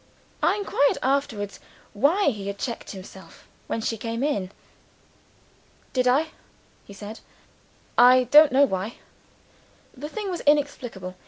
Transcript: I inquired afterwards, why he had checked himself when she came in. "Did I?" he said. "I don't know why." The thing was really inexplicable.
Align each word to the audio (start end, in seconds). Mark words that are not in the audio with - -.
I 0.41 0.55
inquired 0.55 0.97
afterwards, 1.03 1.59
why 1.93 2.31
he 2.31 2.47
had 2.47 2.57
checked 2.57 2.89
himself 2.89 3.47
when 3.67 3.81
she 3.81 3.97
came 3.99 4.23
in. 4.23 4.49
"Did 5.93 6.07
I?" 6.07 6.29
he 6.85 6.93
said. 6.95 7.19
"I 7.99 8.23
don't 8.31 8.51
know 8.51 8.65
why." 8.65 8.95
The 9.95 10.09
thing 10.09 10.31
was 10.31 10.39
really 10.39 10.53
inexplicable. 10.53 11.13